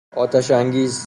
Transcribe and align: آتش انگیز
آتش 0.15 0.51
انگیز 0.51 0.99